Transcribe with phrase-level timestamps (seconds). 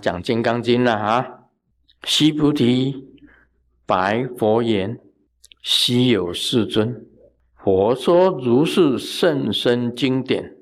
[0.00, 1.26] 讲《金刚经》了啊！
[2.04, 3.04] 须菩提，
[3.84, 4.98] 白佛言
[5.62, 7.04] ：“昔有世尊，
[7.56, 10.56] 佛说如是甚深经典，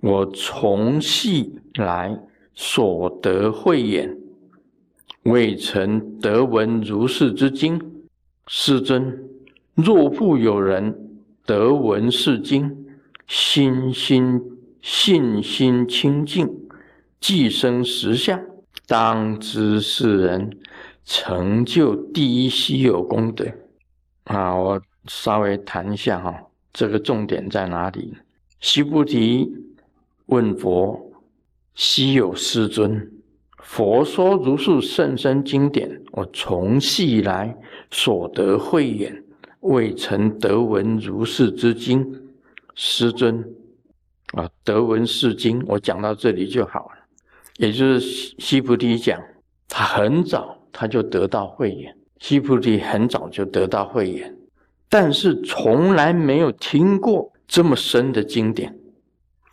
[0.00, 2.20] 我从昔来
[2.54, 4.16] 所得慧眼，
[5.22, 7.80] 未曾得闻如是之经。
[8.46, 9.18] 世尊，
[9.74, 12.86] 若复有人得闻是经，
[13.26, 14.38] 心心
[14.82, 16.46] 信心清净。”
[17.22, 18.42] 寄生实相，
[18.88, 20.58] 当知世人
[21.04, 23.46] 成就第一稀有功德
[24.24, 24.52] 啊！
[24.56, 26.34] 我稍微谈一下哈，
[26.72, 28.12] 这个重点在哪里？
[28.58, 29.48] 须菩提
[30.26, 31.12] 问佛
[31.76, 33.08] ：“稀有师尊，
[33.58, 37.56] 佛说如是甚深经典，我从昔来
[37.92, 39.22] 所得慧眼，
[39.60, 42.20] 未曾得闻如是之经。
[42.74, 43.48] 师尊
[44.32, 46.98] 啊，得闻是经，我讲到这里就好了。”
[47.62, 48.00] 也就是
[48.40, 49.22] 西菩提讲，
[49.68, 51.96] 他很早他就得到慧眼。
[52.18, 54.36] 西菩提很早就得到慧眼，
[54.88, 58.72] 但是从来没有听过这么深的经典。《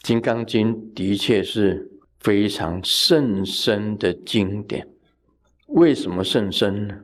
[0.01, 1.88] 金刚经》的确是
[2.19, 4.88] 非常甚深的经典。
[5.67, 6.95] 为什么甚深呢？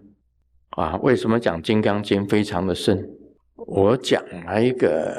[0.71, 3.07] 啊，为什么讲《金刚经》非常的深？
[3.55, 5.15] 我讲了一个，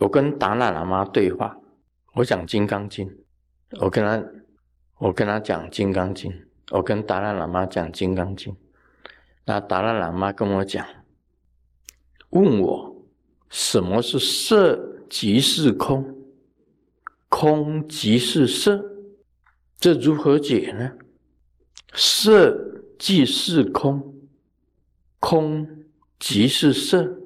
[0.00, 1.56] 我跟达赖喇嘛对话，
[2.14, 3.08] 我讲《金刚经》，
[3.80, 4.22] 我跟他。
[5.02, 6.30] 我跟他讲《金刚经》，
[6.70, 8.52] 我跟达赖喇嘛讲《金刚经》，
[9.44, 10.86] 那达赖喇嘛跟我讲，
[12.30, 13.04] 问我
[13.50, 16.04] 什么是色即是空，
[17.28, 18.80] 空即是色，
[19.76, 20.92] 这如何解呢？
[21.94, 22.56] 色
[22.96, 24.14] 即是空，
[25.18, 25.66] 空
[26.20, 27.18] 即是色，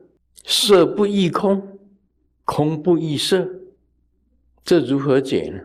[0.46, 1.78] 色不异空，
[2.46, 3.46] 空不异色，
[4.64, 5.60] 这如何解呢？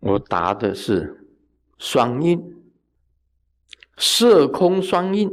[0.00, 1.26] 我答的是
[1.78, 2.42] 双印，
[3.96, 5.30] 色空双印，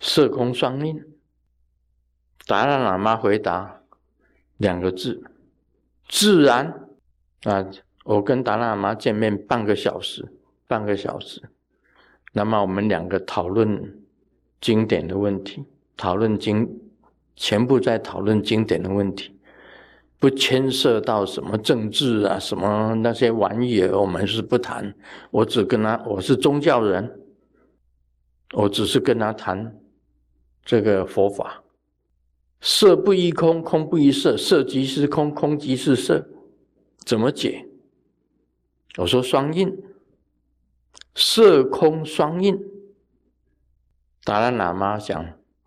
[0.00, 1.04] 色空双印。
[2.46, 3.82] 达赖喇嘛回答
[4.56, 5.22] 两个字：
[6.08, 6.88] 自然。
[7.42, 7.66] 啊，
[8.04, 10.32] 我跟达赖喇嘛见面半个小时，
[10.66, 11.50] 半个小时。
[12.32, 14.00] 那么我们两个讨论
[14.60, 15.64] 经典的问题，
[15.96, 16.80] 讨论经，
[17.34, 19.39] 全部在讨论经典的问题。
[20.20, 24.94] 不牵涉到什么政治啊，什么那些玩意儿，我们是不谈。
[25.30, 27.18] 我只跟他，我是宗教人，
[28.52, 29.74] 我只是跟他谈
[30.62, 31.64] 这个佛法。
[32.60, 36.28] 色不异空，空不异色，色即是空，空即是色，
[36.98, 37.66] 怎么解？
[38.98, 39.82] 我说双印，
[41.14, 42.60] 色空双印。
[44.22, 45.24] 达赖喇嘛讲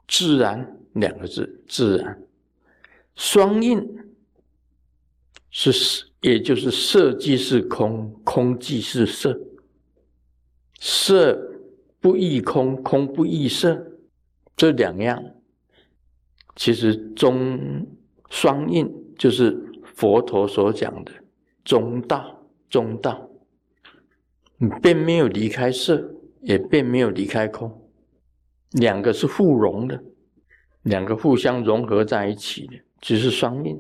[0.08, 2.22] 自然两个字，自然
[3.16, 4.03] 双印。
[5.56, 9.40] 是，也就是色即是空，空即是色。
[10.80, 11.40] 色
[12.02, 13.86] 不异空，空不异色，
[14.58, 15.24] 这两样，
[16.56, 17.88] 其实中
[18.32, 19.56] 双印就是
[19.86, 21.12] 佛陀所讲的
[21.64, 23.30] 中道，中道。
[24.58, 27.72] 你并没有离开色，也并没有离开空，
[28.72, 30.04] 两个是互融的，
[30.82, 33.80] 两个互相融合在一起的，只是双印。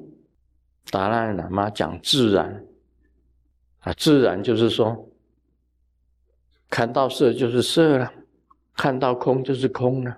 [0.89, 2.66] 达赖喇嘛讲自然
[3.79, 5.09] 啊，自然就是说，
[6.69, 8.13] 看到色就是色了，
[8.73, 10.17] 看到空就是空了。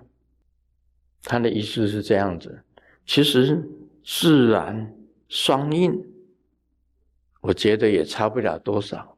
[1.22, 2.62] 他的意思是这样子。
[3.04, 3.62] 其实
[4.04, 4.94] 自然
[5.28, 5.92] 双印，
[7.40, 9.16] 我觉得也差不了多少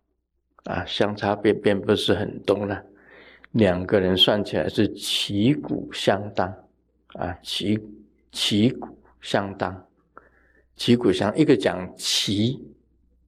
[0.64, 2.82] 啊，相差并并不是很多了。
[3.52, 6.48] 两个人算起来是旗鼓相当
[7.14, 7.78] 啊，旗
[8.30, 9.87] 旗鼓相当。
[10.78, 12.64] 旗鼓相，一个讲旗，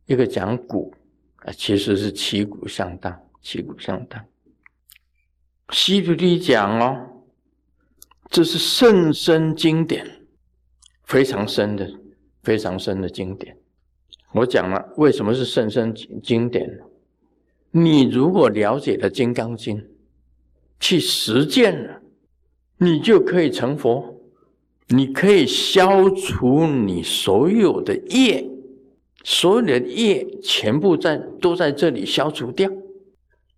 [0.06, 0.94] 一个讲鼓，
[1.38, 4.24] 啊，其实是旗鼓相当，旗鼓相当。
[5.70, 7.24] 西菩提讲哦，
[8.30, 10.06] 这是甚深经典，
[11.02, 11.90] 非常深的，
[12.44, 13.56] 非常深的经典。
[14.32, 15.92] 我讲了，为什么是甚深
[16.22, 16.70] 经典？
[17.72, 19.76] 你如果了解了《金刚经》，
[20.78, 22.00] 去实践了，
[22.78, 24.19] 你就可以成佛。
[24.92, 28.44] 你可以消除你所有的业，
[29.22, 32.68] 所有的业全部在都在这里消除掉，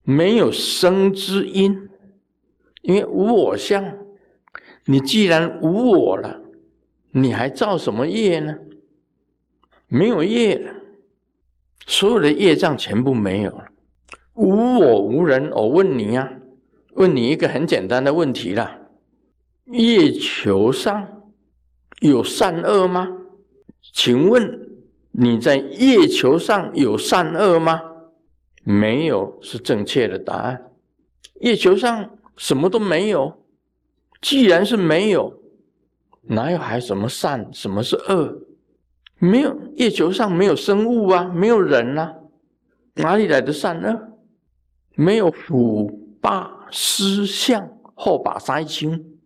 [0.03, 1.89] 没有生之因，
[2.83, 3.83] 因为无我相。
[4.85, 6.43] 你既然无我了，
[7.13, 8.59] 你还造什么业呢？
[9.89, 10.75] 没有业了，
[11.87, 13.69] 所有的业障全部没有了，
[14.35, 15.51] 无我无人。
[15.53, 16.31] 我问你呀，
[16.95, 18.79] 问你一个很简单的问题啦：
[19.65, 21.22] 月球上。
[22.03, 23.09] 有善恶吗？
[23.93, 24.69] 请问
[25.13, 27.81] 你在月球上有善恶吗？
[28.65, 30.71] 没有是正确的答案。
[31.41, 33.45] 月球上什么都没有，
[34.21, 35.41] 既然是没有，
[36.23, 38.37] 哪有还什么善，什么是恶？
[39.19, 42.17] 没有，月球上没有生物啊，没有人啊，
[42.95, 44.19] 哪里来的善恶？
[44.97, 49.19] 没有虎霸狮象后把三清，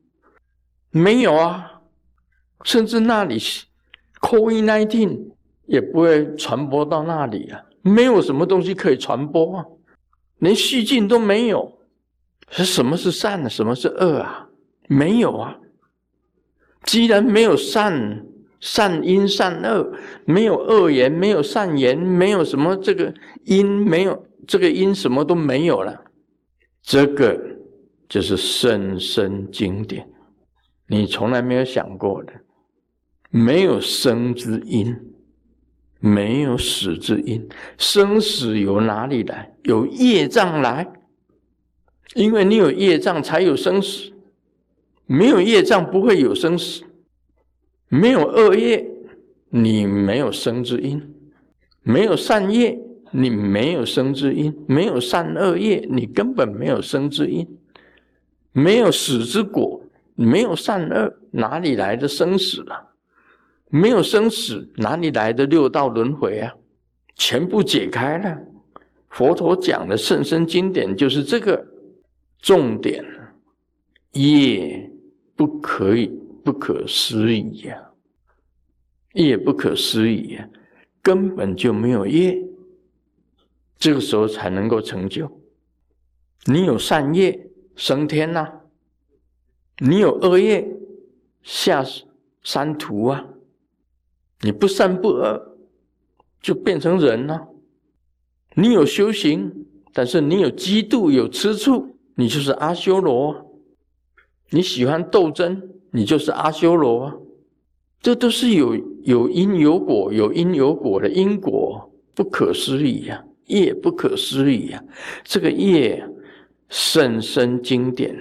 [0.90, 1.75] 没有啊，
[2.64, 3.38] 甚至那里
[4.20, 5.18] COVID nineteen
[5.66, 9.64] 也不会传播到那里啊，没有什么东西可以传播啊，
[10.38, 11.72] 连细菌都没有。
[12.50, 13.50] 是什么是善呢？
[13.50, 14.48] 什么是恶啊？
[14.88, 15.58] 没有啊。
[16.84, 18.24] 既然没有善
[18.60, 19.92] 善因善恶，
[20.24, 23.12] 没有恶言，没有善言，没有什么这个
[23.44, 26.00] 因，没有这个因，什么都没有了。
[26.82, 27.36] 这个
[28.08, 30.08] 就是深深经典，
[30.86, 32.32] 你从来没有想过的。
[33.30, 34.96] 没有生之因，
[36.00, 39.54] 没有死之因，生死由哪里来？
[39.64, 40.92] 由业障来。
[42.14, 44.12] 因为你有业障，才有生死；
[45.06, 46.84] 没有业障，不会有生死。
[47.88, 48.86] 没有恶业，
[49.50, 50.98] 你没有生之因；
[51.82, 52.78] 没有善业，
[53.10, 57.46] 你没有生之因；没有善恶业，你根本没有生之因。
[58.52, 59.82] 没有死之果，
[60.14, 62.95] 没有善恶，哪里来的生死啊？
[63.68, 66.54] 没有生死，哪里来的六道轮回啊？
[67.14, 68.38] 全部解开了。
[69.08, 71.66] 佛陀讲的圣深经典就是这个。
[72.38, 73.04] 重点，
[74.12, 74.88] 业
[75.34, 76.06] 不可以
[76.44, 77.90] 不可思议呀，
[79.14, 80.48] 业不可思议呀，
[81.02, 82.40] 根本就没有业，
[83.78, 85.40] 这个时候才能够成就。
[86.44, 88.60] 你有善业升天呐，
[89.78, 90.68] 你有恶业
[91.42, 91.84] 下
[92.44, 93.26] 三途啊，
[94.42, 95.56] 你不善不恶
[96.40, 97.48] 就变成人了。
[98.54, 101.92] 你有修行，但是你有嫉妒有吃醋。
[102.18, 103.60] 你就是阿修罗，
[104.48, 107.12] 你喜欢斗争，你就是阿修罗，
[108.00, 114.82] 这都是有有因有果，有因有果的因果不可思议呀，业不可思议呀。
[115.24, 116.02] 这个业
[116.70, 118.16] 甚深经典，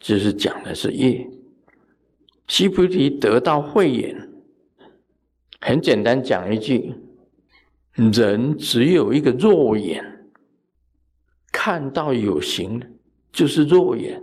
[0.00, 1.24] 就是讲的是业。
[2.48, 4.28] 西菩提得到慧眼，
[5.66, 6.94] 很简单讲一句：
[7.94, 10.04] 人只有一个肉眼，
[11.50, 12.86] 看到有形的。
[13.32, 14.22] 就是肉眼，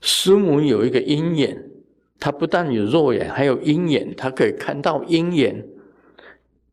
[0.00, 1.70] 师母有一个鹰眼，
[2.18, 5.68] 他不但有肉眼，还有鹰眼，他可以看到鹰眼，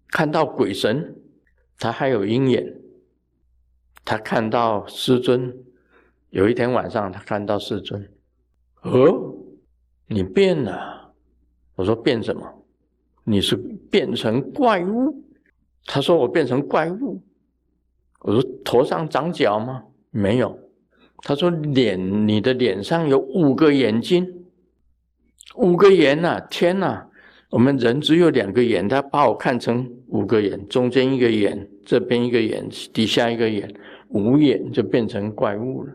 [0.07, 1.13] 看到鬼神，
[1.77, 2.79] 他还有鹰眼，
[4.05, 5.53] 他看到师尊。
[6.29, 8.09] 有一天晚上，他看到师尊，
[8.83, 9.35] 哦，
[10.07, 11.13] 你变了。
[11.75, 12.64] 我说变什么？
[13.25, 13.55] 你是
[13.91, 15.21] 变成怪物？
[15.85, 17.21] 他说我变成怪物。
[18.21, 19.83] 我说头上长角吗？
[20.09, 20.57] 没有。
[21.17, 24.45] 他说：“脸，你的脸上有五个眼睛，
[25.55, 26.39] 五个眼呐！
[26.51, 27.07] 天呐，
[27.49, 33.73] 我们人只有两个眼，他把我看成五个眼，中间一个眼，这边一个眼，底下一个眼，
[34.09, 35.93] 五眼就变成怪物了。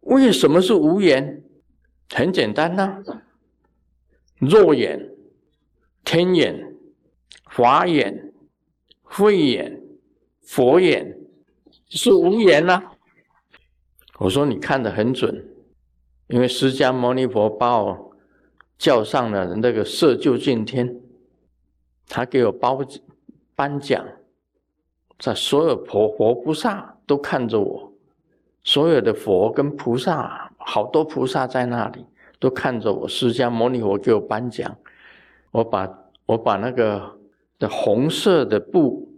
[0.00, 1.42] 为什么是五眼？
[2.12, 3.02] 很简单呐，
[4.38, 5.08] 肉眼、
[6.06, 6.72] 天眼、
[7.50, 8.32] 法眼、
[9.02, 9.82] 慧眼、
[10.40, 11.18] 佛眼，
[11.88, 12.80] 是无眼呐。”
[14.18, 15.44] 我说你看得很准，
[16.28, 18.16] 因为释迦牟尼佛把我
[18.78, 20.94] 叫上了那个色究竟天，
[22.06, 22.78] 他给我包
[23.56, 24.06] 颁奖，
[25.18, 27.92] 在所有佛佛菩萨都看着我，
[28.62, 32.06] 所有的佛跟菩萨，好多菩萨在那里
[32.38, 33.08] 都看着我。
[33.08, 34.78] 释迦牟尼佛给我颁奖，
[35.50, 37.18] 我把我把那个
[37.58, 39.08] 的红色的布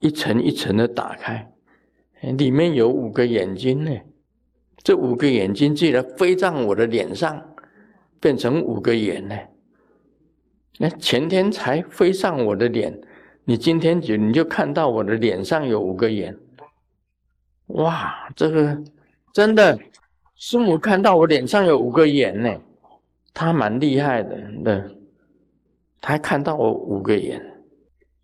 [0.00, 1.52] 一层一层的打开，
[2.22, 3.90] 里面有五个眼睛呢。
[4.82, 7.42] 这五个眼睛竟然飞上我的脸上，
[8.18, 9.36] 变成五个眼呢？
[10.78, 12.98] 那前天才飞上我的脸，
[13.44, 16.34] 你今天就你就看到我的脸上有五个眼，
[17.66, 18.82] 哇，这个
[19.34, 19.78] 真的，
[20.34, 22.50] 师母看到我脸上有五个眼呢，
[23.34, 24.82] 他蛮厉害的，对，
[26.00, 27.40] 他看到我五个眼。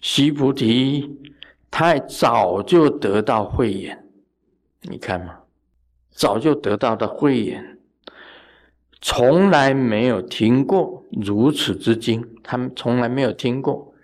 [0.01, 1.19] 须菩提，
[1.71, 4.05] 他早就得到慧眼，
[4.83, 5.41] 你看嘛。
[6.11, 7.79] 早就得到的慧眼，
[9.03, 13.93] 从来没有听过如此之经，他们从来没有听过《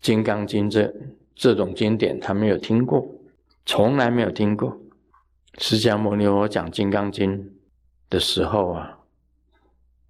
[0.00, 0.94] 金刚经》这
[1.34, 3.04] 这种经典，他没有听过，
[3.66, 4.76] 从来没有听过。
[5.58, 7.36] 释迦牟尼佛讲《金刚经》
[8.08, 8.98] 的时候啊，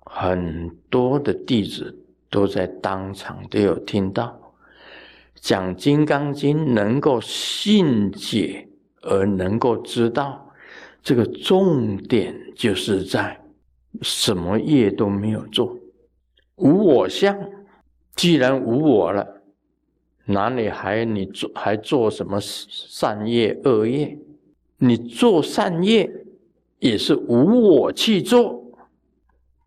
[0.00, 1.98] 很多的弟子
[2.30, 4.52] 都在当场都有听到，
[5.34, 8.68] 讲《金刚经》能够信解
[9.02, 10.50] 而能够知道，
[11.02, 13.40] 这个重点就是在
[14.02, 15.76] 什么业都没有做，
[16.56, 17.36] 无我相。
[18.14, 19.42] 既然无我了，
[20.24, 24.18] 哪里还你做还做什么善业恶业？
[24.78, 26.10] 你做善业
[26.80, 28.64] 也是无我去做，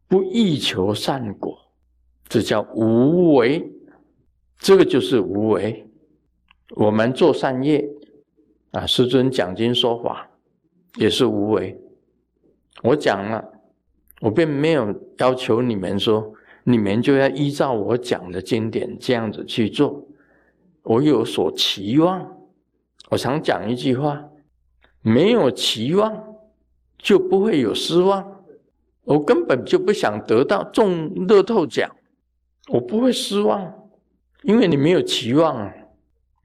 [0.07, 1.57] 不欲求善果，
[2.31, 3.69] 这叫无为。
[4.57, 5.85] 这个就是无为。
[6.77, 7.85] 我们做善业
[8.71, 10.31] 啊，师尊讲经说法
[10.95, 11.77] 也是无为。
[12.83, 13.43] 我讲了，
[14.21, 16.33] 我并没有要求你们说。
[16.63, 20.07] 你们就要依照我讲的经典这样子去做。
[20.83, 22.37] 我有所期望，
[23.09, 24.23] 我常讲一句话：
[25.01, 26.23] 没有期望
[26.97, 28.43] 就不会有失望。
[29.03, 31.89] 我根本就不想得到中乐透奖，
[32.69, 33.73] 我不会失望，
[34.43, 35.71] 因为你没有期望。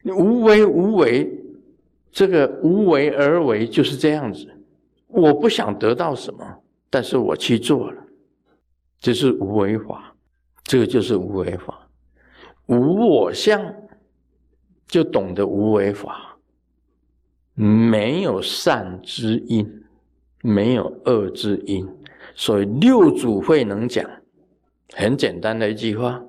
[0.03, 1.31] 你无为无为，
[2.11, 4.47] 这个无为而为就是这样子。
[5.09, 8.03] 我不想得到什么，但是我去做了。
[8.99, 10.15] 这是无为法，
[10.65, 11.89] 这个就是无为法。
[12.67, 13.75] 无我相，
[14.87, 16.39] 就懂得无为法。
[17.55, 19.85] 没有善之因，
[20.43, 21.89] 没有恶之因，
[22.35, 24.05] 所以六祖慧能讲
[24.95, 26.23] 很简单的一句话：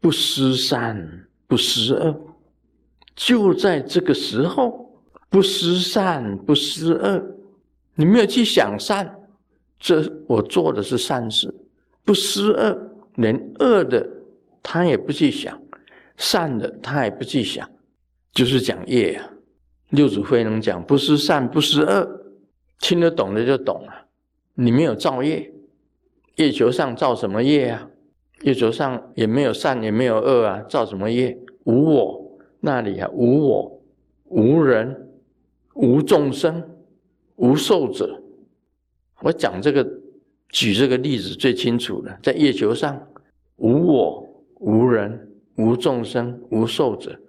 [0.00, 2.14] 不失善，不失恶。
[3.14, 4.90] 就在这个时候，
[5.28, 7.22] 不失善，不失恶。
[7.94, 9.14] 你没有去想善。
[9.78, 11.54] 这我做的是善事，
[12.04, 12.78] 不施恶，
[13.14, 14.06] 连恶的
[14.62, 15.58] 他也不去想，
[16.16, 17.68] 善的他也不去想，
[18.32, 19.30] 就是讲业啊。
[19.90, 22.08] 六祖慧能讲不施善，不施恶，
[22.78, 23.92] 听得懂的就懂了。
[24.54, 25.50] 你没有造业，
[26.40, 27.90] 月球上造什么业啊？
[28.44, 31.36] 月球上也没有善，也没有恶啊，造什么业？
[31.64, 33.82] 无我那里啊，无我，
[34.24, 35.10] 无人，
[35.74, 36.66] 无众生，
[37.36, 38.22] 无受者。
[39.20, 39.86] 我讲这个，
[40.48, 42.18] 举这个例子最清楚了。
[42.22, 43.06] 在月球上，
[43.56, 44.26] 无我、
[44.60, 47.20] 无人、无众生、无寿者。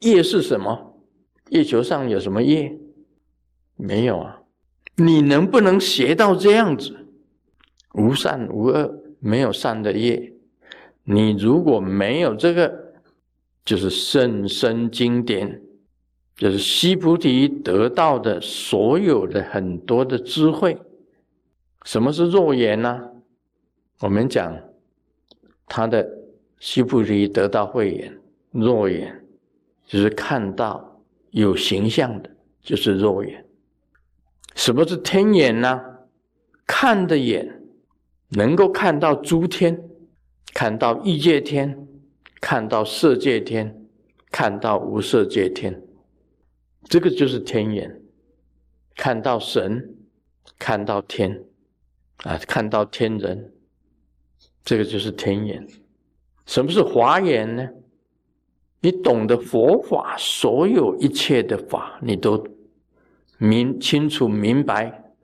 [0.00, 1.00] 业是什么？
[1.48, 2.78] 月球上有什么业？
[3.76, 4.42] 没有啊。
[4.96, 7.06] 你能不能学到这样子？
[7.94, 10.32] 无善无恶，没有善的业。
[11.04, 12.92] 你如果没有这个，
[13.64, 15.60] 就是甚深经典，
[16.36, 20.78] 就是西菩提得到的所有的很多的智慧。
[21.84, 23.00] 什么是肉眼呢？
[24.00, 24.56] 我们讲
[25.66, 26.08] 他的
[26.58, 28.18] 西菩提得到慧眼，
[28.52, 29.24] 肉眼
[29.86, 32.30] 就是看到有形象的，
[32.62, 33.44] 就是肉眼。
[34.54, 35.80] 什么是天眼呢？
[36.66, 37.59] 看的眼
[38.30, 39.88] 能够看到诸天，
[40.54, 41.86] 看到异界天，
[42.40, 43.86] 看到色界天，
[44.30, 45.82] 看到无色界天，
[46.84, 48.00] 这个就是天眼，
[48.96, 49.94] 看到神，
[50.58, 51.44] 看到天。
[52.24, 53.50] 啊，看到天人，
[54.62, 55.66] 这个就是天眼。
[56.44, 57.66] 什么是华眼呢？
[58.82, 62.46] 你懂得佛法，所有一切的法，你都
[63.38, 65.14] 明清楚明白，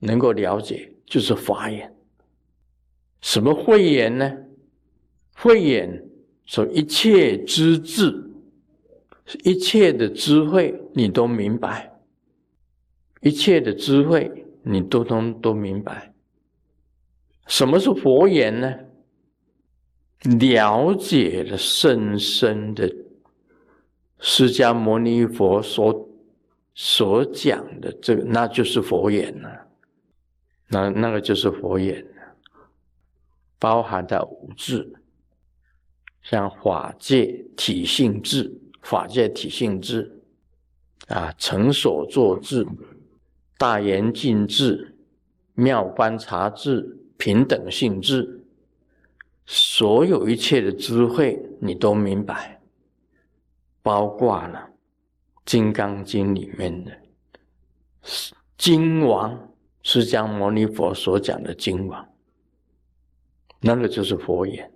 [0.00, 1.90] 能够了解，就是法眼。
[3.22, 4.30] 什么慧眼呢？
[5.34, 6.04] 慧眼
[6.44, 8.30] 说一切之智，
[9.44, 11.90] 一切的智慧你都明白，
[13.22, 16.12] 一切的智慧你都通都明白。
[17.46, 18.78] 什么是佛言呢？
[20.38, 22.88] 了解了深深的
[24.20, 26.08] 释迦牟尼佛所
[26.74, 29.66] 所讲的这个，那就是佛言了。
[30.68, 32.21] 那那个就是佛言了，
[33.62, 34.92] 包含的五智，
[36.20, 40.20] 像法界体性智、法界体性智
[41.06, 42.66] 啊，成所作智、
[43.56, 44.96] 大严净智、
[45.54, 46.98] 妙观察智。
[47.18, 48.44] 平等性质，
[49.46, 52.60] 所有一切的智慧，你都明白，
[53.80, 54.58] 包括了
[55.44, 56.90] 《金刚经》里面的
[58.58, 59.52] 金王
[59.84, 62.11] 释迦牟尼佛所讲的金王，
[63.62, 64.70] 那个就是佛眼，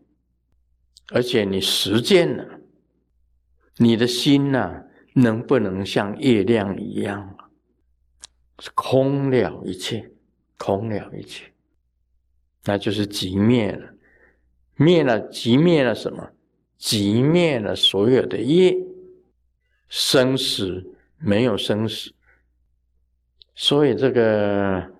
[1.09, 2.61] 而且你实践了，
[3.77, 7.37] 你的心呐，能不能像月亮一样，
[8.75, 10.11] 空了一切，
[10.57, 11.53] 空了一切。
[12.65, 13.93] 那就是极灭了，
[14.77, 16.31] 灭了，极灭了什么？
[16.79, 18.77] 极灭了所有的业，
[19.89, 22.13] 生死没有生死。
[23.55, 24.93] 所以这个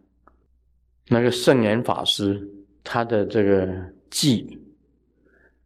[1.09, 2.49] 那个圣严法师
[2.89, 3.69] 他的这个
[4.09, 4.61] 记，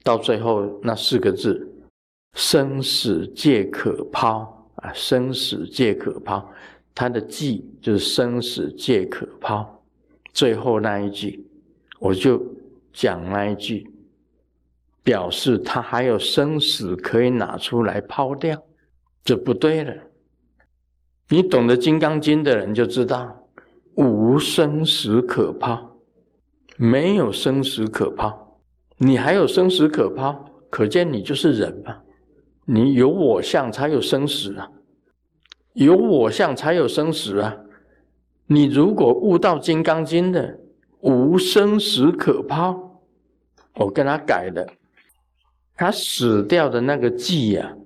[0.02, 1.70] 到最后那四个字：
[2.32, 6.50] 生死皆可抛啊，生死皆可抛。
[6.94, 9.84] 他的记就是生死皆可抛。
[10.32, 11.46] 最后那一句，
[11.98, 12.42] 我就
[12.92, 13.92] 讲那一句，
[15.02, 18.60] 表示他还有生死可以拿出来抛掉，
[19.22, 19.94] 这不对了。
[21.28, 23.46] 你懂得《金刚经》的人就知道，
[23.94, 25.89] 无生死可抛，
[26.80, 28.58] 没有生死可抛。
[28.96, 31.98] 你还有生死可抛，可见你就是人嘛。
[32.64, 34.70] 你有我相才有生死啊，
[35.74, 37.54] 有我相才有生死啊。
[38.46, 40.58] 你如果悟到《金刚经》的
[41.00, 43.02] 无生死可抛，
[43.74, 44.66] 我跟他改的，
[45.76, 47.76] 他死掉的那个记呀，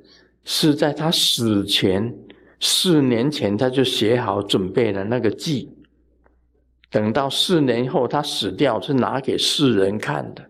[0.44, 2.14] 是在他死前
[2.60, 5.68] 四年前他就写好准备了那个记，
[6.94, 10.48] 等到四年后他死掉是拿给世人看的，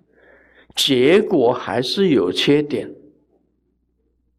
[0.74, 2.94] 结果还是有缺点，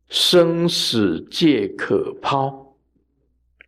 [0.07, 2.77] 生死皆可抛。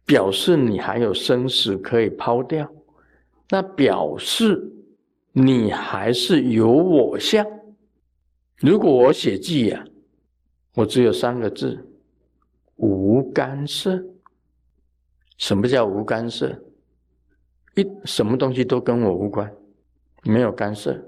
[0.06, 2.72] 表示你还有生死可以抛掉，
[3.50, 4.72] 那表示
[5.32, 7.44] 你还是有我相。
[8.58, 9.84] 如果我写记呀，
[10.76, 11.84] 我只有三个字：
[12.76, 14.00] 无干涉。
[15.40, 16.56] 什么叫无干涉？
[17.78, 19.50] 一什么东西都跟我无关，
[20.24, 21.00] 没有干涉，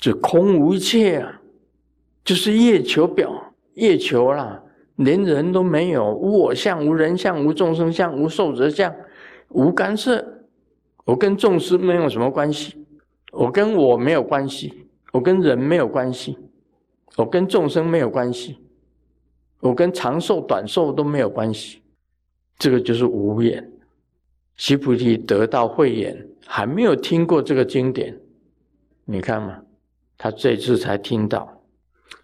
[0.00, 1.42] 就空无一切啊，
[2.24, 4.62] 就是月球表，月球啦。
[4.96, 8.94] 连人都没有，无我相，无人相，无众生相，无寿者相，
[9.50, 10.24] 无干涉。
[11.04, 12.86] 我跟众生没有什么关系，
[13.32, 16.38] 我跟我没有关系，我跟人没有关系，
[17.16, 18.56] 我跟众生没有关系，
[19.60, 21.82] 我跟长寿短寿都没有关系。
[22.56, 23.70] 这个就是无眼。
[24.56, 28.18] 须菩提得到慧眼，还没有听过这个经典，
[29.04, 29.60] 你看嘛，
[30.16, 31.62] 他这次才听到。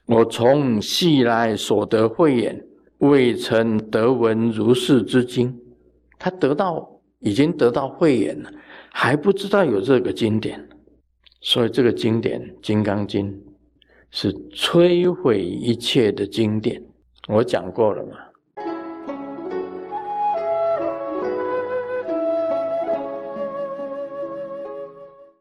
[0.07, 2.67] 我从昔来所得慧眼，
[2.99, 5.57] 未曾得闻如是之经。
[6.19, 8.51] 他得到已经得到慧眼了，
[8.91, 10.69] 还不知道有这个经典。
[11.41, 13.31] 所以这个经典《金刚经》
[14.11, 16.81] 是摧毁一切的经典。
[17.29, 18.17] 我讲过了嘛。